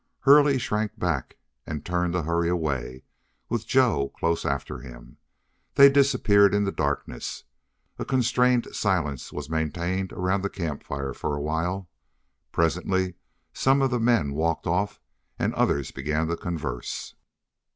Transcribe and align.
Hurley 0.21 0.57
shrank 0.57 0.97
back, 0.97 1.37
and 1.67 1.85
turned 1.85 2.13
to 2.13 2.23
hurry 2.23 2.49
away, 2.49 3.03
with 3.49 3.67
Joe 3.67 4.09
close 4.09 4.47
after 4.47 4.79
him. 4.79 5.17
They 5.75 5.91
disappeared 5.91 6.55
in 6.55 6.63
the 6.63 6.71
darkness. 6.71 7.43
A 7.99 8.03
constrained 8.05 8.67
silence 8.75 9.31
was 9.31 9.47
maintained 9.47 10.11
around 10.11 10.41
the 10.41 10.49
camp 10.49 10.81
fire 10.83 11.13
for 11.13 11.35
a 11.35 11.39
while. 11.43 11.87
Presently 12.51 13.13
some 13.53 13.83
of 13.83 13.91
the 13.91 13.99
men 13.99 14.33
walked 14.33 14.65
off 14.65 14.99
and 15.37 15.53
others 15.53 15.91
began 15.91 16.25
to 16.29 16.35
converse. 16.35 17.13